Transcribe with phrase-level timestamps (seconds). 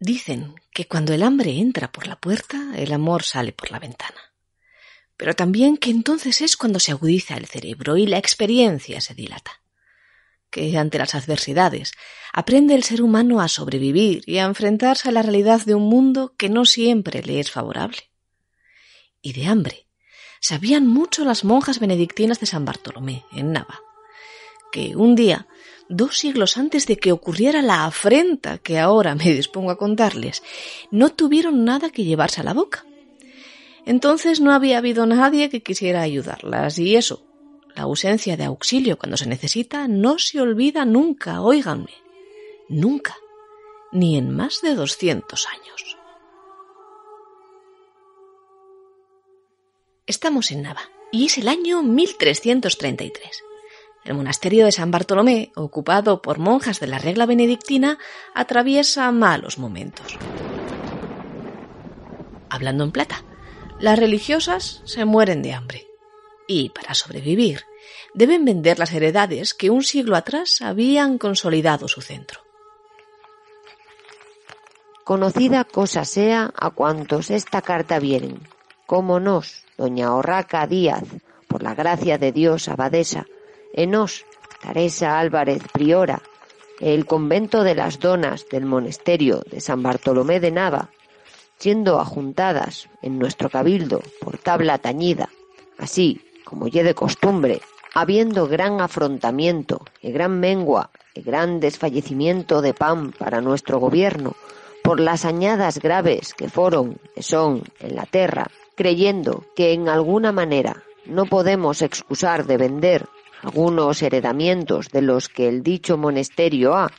[0.00, 4.32] Dicen que cuando el hambre entra por la puerta, el amor sale por la ventana.
[5.16, 9.60] Pero también que entonces es cuando se agudiza el cerebro y la experiencia se dilata.
[10.50, 11.92] Que ante las adversidades
[12.32, 16.34] aprende el ser humano a sobrevivir y a enfrentarse a la realidad de un mundo
[16.38, 18.10] que no siempre le es favorable.
[19.20, 19.88] Y de hambre
[20.40, 23.80] sabían mucho las monjas benedictinas de San Bartolomé, en Nava,
[24.70, 25.46] que un día
[25.88, 30.42] dos siglos antes de que ocurriera la afrenta que ahora me dispongo a contarles,
[30.90, 32.84] no tuvieron nada que llevarse a la boca.
[33.86, 37.22] Entonces no había habido nadie que quisiera ayudarlas, y eso,
[37.74, 41.94] la ausencia de auxilio cuando se necesita, no se olvida nunca, óiganme,
[42.68, 43.16] nunca,
[43.90, 45.96] ni en más de doscientos años.
[50.06, 53.47] Estamos en Nava, y es el año 1333.
[54.08, 57.98] El monasterio de San Bartolomé, ocupado por monjas de la regla benedictina,
[58.34, 60.16] atraviesa malos momentos.
[62.48, 63.22] Hablando en plata,
[63.78, 65.88] las religiosas se mueren de hambre
[66.46, 67.64] y, para sobrevivir,
[68.14, 72.40] deben vender las heredades que un siglo atrás habían consolidado su centro.
[75.04, 78.40] Conocida cosa sea a cuantos esta carta vienen,
[78.86, 81.04] como nos, doña Orraca Díaz,
[81.46, 83.26] por la gracia de Dios abadesa,
[83.78, 84.26] Enos,
[84.60, 86.20] Teresa Álvarez Priora,
[86.80, 90.90] el convento de las donas del monasterio de San Bartolomé de Nava,
[91.58, 95.28] siendo ajuntadas en nuestro cabildo por tabla tañida,
[95.78, 97.60] así como ya de costumbre,
[97.94, 104.34] habiendo gran afrontamiento y gran mengua y gran desfallecimiento de pan para nuestro gobierno,
[104.82, 110.32] por las añadas graves que fueron y son en la tierra, creyendo que en alguna
[110.32, 113.06] manera no podemos excusar de vender
[113.42, 116.90] algunos heredamientos de los que el dicho monasterio ha,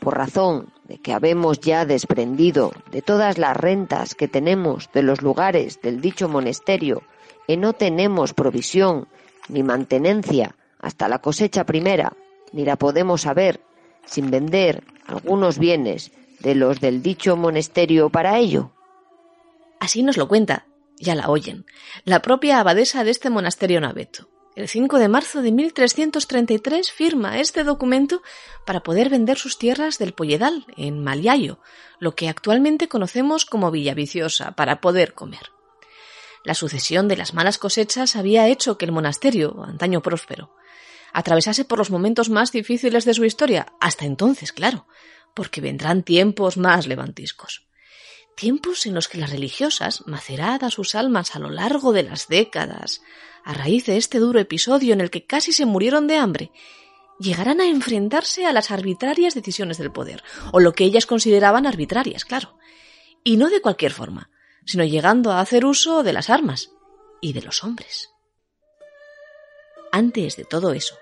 [0.00, 5.22] por razón de que habemos ya desprendido de todas las rentas que tenemos de los
[5.22, 7.02] lugares del dicho monasterio,
[7.46, 9.08] y no tenemos provisión
[9.48, 12.12] ni mantenencia hasta la cosecha primera,
[12.52, 13.60] ni la podemos saber
[14.04, 18.72] sin vender algunos bienes de los del dicho monasterio para ello.
[19.80, 20.66] Así nos lo cuenta,
[20.98, 21.66] ya la oyen,
[22.04, 24.28] la propia abadesa de este monasterio naveto.
[24.54, 28.22] El 5 de marzo de 1333 firma este documento
[28.66, 31.58] para poder vender sus tierras del Polledal, en Maliayo,
[31.98, 35.52] lo que actualmente conocemos como Villaviciosa, para poder comer.
[36.44, 40.54] La sucesión de las malas cosechas había hecho que el monasterio, antaño próspero,
[41.14, 44.86] atravesase por los momentos más difíciles de su historia, hasta entonces, claro,
[45.34, 47.66] porque vendrán tiempos más levantiscos.
[48.34, 53.02] Tiempos en los que las religiosas, maceradas sus almas a lo largo de las décadas,
[53.44, 56.52] a raíz de este duro episodio en el que casi se murieron de hambre,
[57.18, 60.22] llegarán a enfrentarse a las arbitrarias decisiones del poder,
[60.52, 62.58] o lo que ellas consideraban arbitrarias, claro,
[63.24, 64.30] y no de cualquier forma,
[64.64, 66.72] sino llegando a hacer uso de las armas
[67.20, 68.10] y de los hombres.
[69.92, 70.96] Antes de todo eso,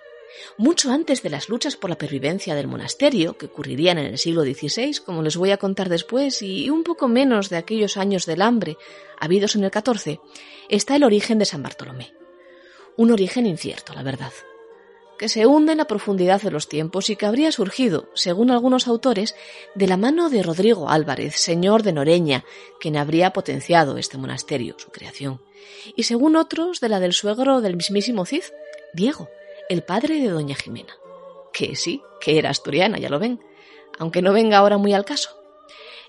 [0.56, 4.42] mucho antes de las luchas por la pervivencia del monasterio, que ocurrirían en el siglo
[4.42, 8.42] XVI, como les voy a contar después, y un poco menos de aquellos años del
[8.42, 8.76] hambre
[9.18, 10.20] habidos en el XIV,
[10.68, 12.19] está el origen de San Bartolomé
[12.96, 14.32] un origen incierto, la verdad,
[15.18, 18.88] que se hunde en la profundidad de los tiempos y que habría surgido, según algunos
[18.88, 19.34] autores,
[19.74, 22.44] de la mano de Rodrigo Álvarez, señor de Noreña,
[22.80, 25.40] quien habría potenciado este monasterio, su creación,
[25.94, 28.44] y según otros, de la del suegro del mismísimo Cid,
[28.94, 29.28] Diego,
[29.68, 30.96] el padre de doña Jimena,
[31.52, 33.40] que sí, que era asturiana, ya lo ven,
[33.98, 35.30] aunque no venga ahora muy al caso.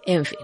[0.06, 0.40] En fin,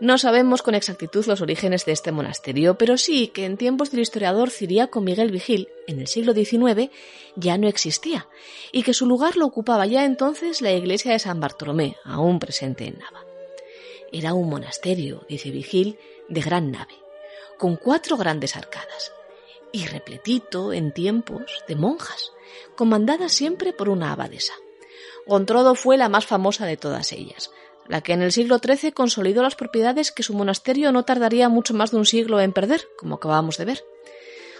[0.00, 4.00] no sabemos con exactitud los orígenes de este monasterio, pero sí que en tiempos del
[4.00, 6.90] historiador ciríaco Miguel Vigil, en el siglo XIX,
[7.36, 8.26] ya no existía,
[8.72, 12.86] y que su lugar lo ocupaba ya entonces la iglesia de San Bartolomé, aún presente
[12.86, 13.24] en Nava.
[14.10, 16.94] Era un monasterio, dice Vigil, de gran nave,
[17.58, 19.12] con cuatro grandes arcadas,
[19.70, 22.32] y repletito en tiempos de monjas,
[22.74, 24.54] comandadas siempre por una abadesa.
[25.26, 27.50] Gontrodo fue la más famosa de todas ellas,
[27.90, 31.74] la que en el siglo XIII consolidó las propiedades que su monasterio no tardaría mucho
[31.74, 33.84] más de un siglo en perder, como acabamos de ver.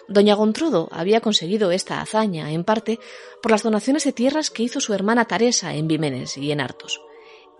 [0.09, 2.99] Doña Gontrodo había conseguido esta hazaña, en parte,
[3.41, 7.01] por las donaciones de tierras que hizo su hermana Teresa en Vimenes y en Artos,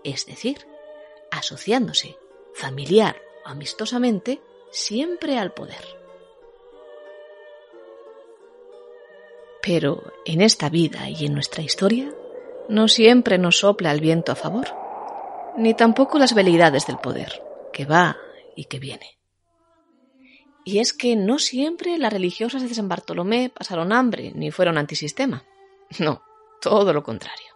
[0.03, 0.67] es decir,
[1.31, 2.17] asociándose,
[2.53, 4.41] familiar o amistosamente,
[4.71, 5.85] siempre al poder.
[9.61, 12.13] Pero en esta vida y en nuestra historia,
[12.67, 14.80] no siempre nos sopla el viento a favor
[15.57, 17.41] ni tampoco las veleidades del poder,
[17.73, 18.17] que va
[18.55, 19.17] y que viene.
[20.63, 25.43] Y es que no siempre las religiosas de San Bartolomé pasaron hambre ni fueron antisistema.
[25.99, 26.21] No,
[26.61, 27.47] todo lo contrario.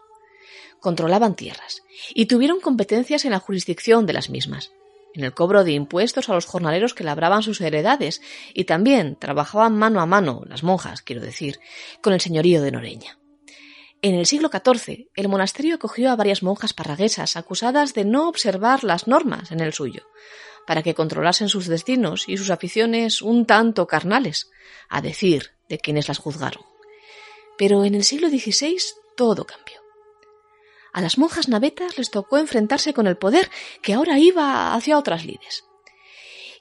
[0.82, 1.84] controlaban tierras
[2.14, 4.72] y tuvieron competencias en la jurisdicción de las mismas,
[5.16, 8.22] en el cobro de impuestos a los jornaleros que labraban sus heredades
[8.54, 11.60] y también trabajaban mano a mano, las monjas, quiero decir,
[12.02, 13.18] con el señorío de Noreña.
[14.02, 18.84] En el siglo XIV, el monasterio acogió a varias monjas parraguesas acusadas de no observar
[18.84, 20.08] las normas en el suyo,
[20.68, 24.52] para que controlasen sus destinos y sus aficiones un tanto carnales,
[24.90, 26.64] a decir de quienes las juzgaron.
[27.58, 28.78] Pero en el siglo XVI
[29.16, 29.82] todo cambió.
[30.94, 33.50] A las monjas navetas les tocó enfrentarse con el poder
[33.82, 35.66] que ahora iba hacia otras lides.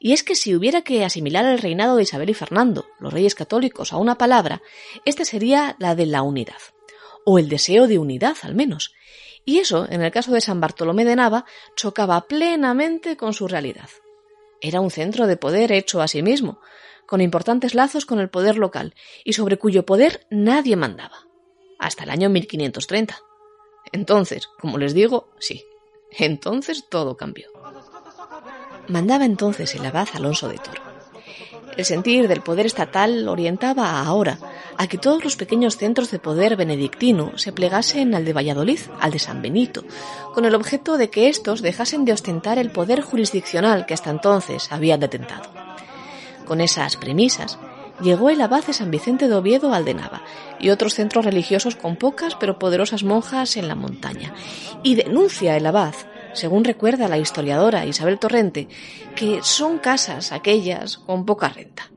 [0.01, 3.35] Y es que si hubiera que asimilar el reinado de Isabel y Fernando, los reyes
[3.35, 4.61] católicos, a una palabra,
[5.05, 6.61] esta sería la de la unidad,
[7.25, 8.95] o el deseo de unidad al menos.
[9.45, 11.45] Y eso, en el caso de San Bartolomé de Nava,
[11.77, 13.91] chocaba plenamente con su realidad.
[14.61, 16.61] Era un centro de poder hecho a sí mismo,
[17.07, 18.95] con importantes lazos con el poder local,
[19.25, 21.27] y sobre cuyo poder nadie mandaba,
[21.79, 23.19] hasta el año 1530.
[23.93, 25.65] Entonces, como les digo, sí,
[26.11, 27.49] entonces todo cambió.
[28.89, 30.83] Mandaba entonces el abad Alonso de Toro.
[31.77, 34.39] El sentir del poder estatal orientaba ahora
[34.79, 39.13] a que todos los pequeños centros de poder benedictino se plegasen al de Valladolid, al
[39.13, 39.85] de San Benito,
[40.35, 44.71] con el objeto de que éstos dejasen de ostentar el poder jurisdiccional que hasta entonces
[44.73, 45.51] habían detentado.
[46.47, 47.59] Con esas premisas,
[48.01, 50.23] llegó el abad de San Vicente de Oviedo al de Nava
[50.59, 54.35] y otros centros religiosos con pocas pero poderosas monjas en la montaña.
[54.83, 55.95] Y denuncia el abad,
[56.33, 58.69] según recuerda la historiadora Isabel Torrente,
[59.15, 61.91] que son casas aquellas con poca renta,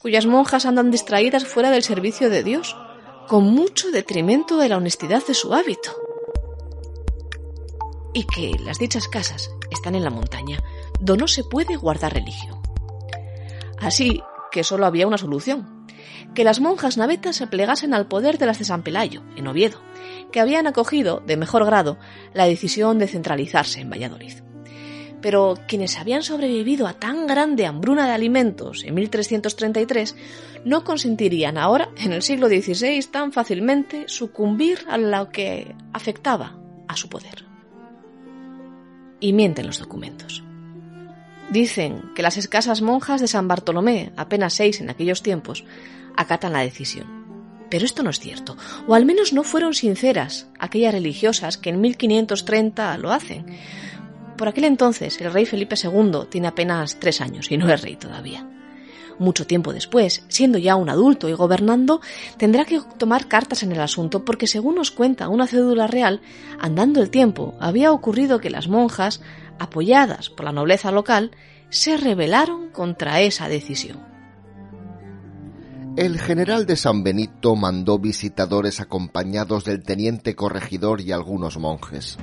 [0.00, 2.76] cuyas monjas andan distraídas fuera del servicio de Dios,
[3.26, 5.90] con mucho detrimento de la honestidad de su hábito.
[8.14, 10.62] Y que las dichas casas están en la montaña,
[11.00, 12.60] donde no se puede guardar religión.
[13.78, 15.86] Así que solo había una solución,
[16.34, 19.80] que las monjas navetas se plegasen al poder de las de San Pelayo, en Oviedo,
[20.32, 21.98] que habían acogido, de mejor grado,
[22.32, 24.34] la decisión de centralizarse en Valladolid.
[25.20, 30.14] Pero quienes habían sobrevivido a tan grande hambruna de alimentos en 1333
[30.64, 36.56] no consentirían ahora, en el siglo XVI, tan fácilmente sucumbir a lo que afectaba
[36.86, 37.44] a su poder.
[39.20, 40.44] Y mienten los documentos.
[41.50, 45.64] Dicen que las escasas monjas de San Bartolomé, apenas seis en aquellos tiempos,
[46.16, 47.18] acatan la decisión.
[47.70, 48.56] Pero esto no es cierto,
[48.86, 53.46] o al menos no fueron sinceras aquellas religiosas que en 1530 lo hacen.
[54.38, 57.96] Por aquel entonces el rey Felipe II tiene apenas tres años y no es rey
[57.96, 58.48] todavía.
[59.18, 62.00] Mucho tiempo después, siendo ya un adulto y gobernando,
[62.36, 66.20] tendrá que tomar cartas en el asunto porque, según nos cuenta una cédula real,
[66.60, 69.20] andando el tiempo, había ocurrido que las monjas
[69.58, 71.32] apoyadas por la nobleza local,
[71.68, 73.98] se rebelaron contra esa decisión.
[75.96, 82.18] El general de San Benito mandó visitadores acompañados del teniente corregidor y algunos monjes.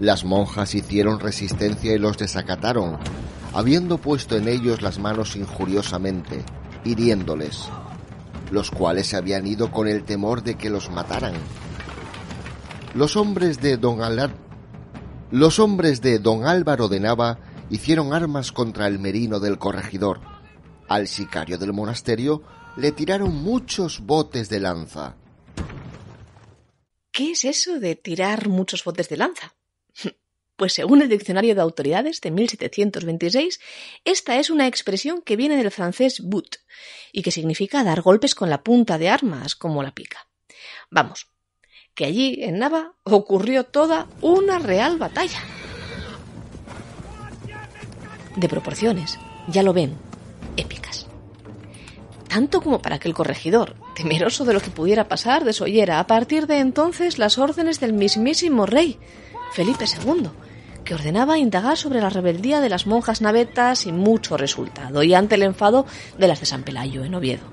[0.00, 2.98] Las monjas hicieron resistencia y los desacataron,
[3.52, 6.42] habiendo puesto en ellos las manos injuriosamente,
[6.84, 7.68] hiriéndoles,
[8.50, 11.34] los cuales se habían ido con el temor de que los mataran.
[12.94, 14.30] Los hombres de don Alad
[15.30, 17.38] los hombres de don Álvaro de Nava
[17.70, 20.20] hicieron armas contra el merino del corregidor.
[20.88, 22.42] Al sicario del monasterio
[22.76, 25.14] le tiraron muchos botes de lanza.
[27.12, 29.54] ¿Qué es eso de tirar muchos botes de lanza?
[30.56, 33.60] Pues según el Diccionario de Autoridades de 1726,
[34.04, 36.56] esta es una expresión que viene del francés bout
[37.12, 40.28] y que significa dar golpes con la punta de armas, como la pica.
[40.90, 41.28] Vamos,
[41.94, 45.40] que allí, en Nava, ocurrió toda una real batalla.
[48.36, 49.18] De proporciones,
[49.48, 49.96] ya lo ven,
[50.58, 51.06] épicas.
[52.28, 56.46] Tanto como para que el corregidor, temeroso de lo que pudiera pasar, desoyera a partir
[56.46, 58.98] de entonces las órdenes del mismísimo rey,
[59.52, 60.28] Felipe II,
[60.84, 65.34] que ordenaba indagar sobre la rebeldía de las monjas navetas sin mucho resultado y ante
[65.34, 65.86] el enfado
[66.18, 67.44] de las de San Pelayo en Oviedo.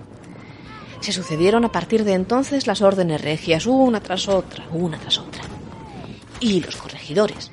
[1.00, 5.44] Se sucedieron a partir de entonces las órdenes regias, una tras otra, una tras otra.
[6.40, 7.52] Y los corregidores,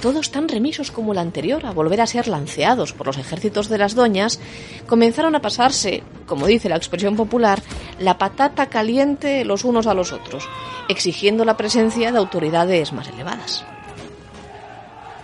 [0.00, 3.78] todos tan remisos como el anterior a volver a ser lanceados por los ejércitos de
[3.78, 4.40] las doñas,
[4.86, 7.62] comenzaron a pasarse, como dice la expresión popular,
[7.98, 10.48] la patata caliente los unos a los otros,
[10.88, 13.64] exigiendo la presencia de autoridades más elevadas.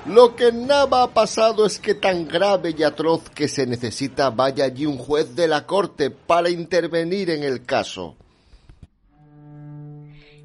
[0.06, 4.64] Lo que nada ha pasado es que tan grave y atroz que se necesita vaya
[4.64, 8.16] allí un juez de la corte para intervenir en el caso.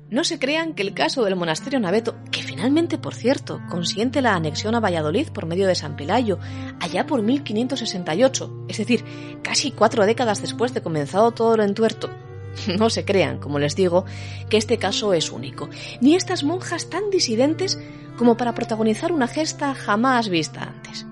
[0.09, 4.35] No se crean que el caso del monasterio Naveto, que finalmente, por cierto, consiente la
[4.35, 6.37] anexión a Valladolid por medio de San Pelayo,
[6.79, 9.03] allá por 1568, es decir,
[9.41, 12.09] casi cuatro décadas después de comenzado todo lo entuerto,
[12.79, 14.05] No se crean, como les digo,
[14.49, 15.69] que este caso es único,
[16.01, 17.79] ni estas monjas tan disidentes
[18.17, 21.05] como para protagonizar una gesta jamás vista antes.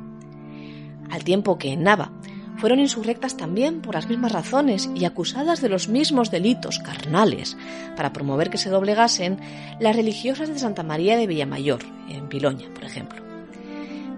[1.10, 2.12] Al tiempo que en Nava
[2.58, 7.58] fueron insurrectas también por las mismas razones y acusadas de los mismos delitos carnales
[7.96, 9.40] para promover que se doblegasen
[9.80, 13.23] las religiosas de Santa María de Villamayor, en Piloña, por ejemplo.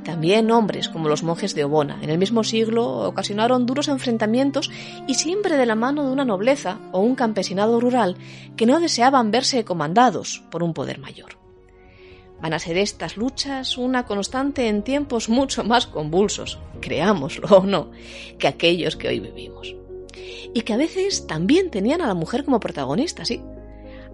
[0.06, 4.70] También hombres como los monjes de Obona, en el mismo siglo, ocasionaron duros enfrentamientos
[5.08, 8.16] y siempre de la mano de una nobleza o un campesinado rural
[8.56, 11.40] que no deseaban verse comandados por un poder mayor.
[12.40, 17.90] Van a ser estas luchas una constante en tiempos mucho más convulsos, creámoslo o no,
[18.38, 19.76] que aquellos que hoy vivimos.
[20.54, 23.42] Y que a veces también tenían a la mujer como protagonista, sí.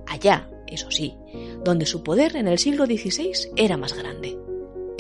[0.07, 1.15] Allá, eso sí,
[1.65, 4.37] donde su poder en el siglo XVI era más grande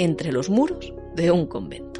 [0.03, 1.90] entre los muros de un convento.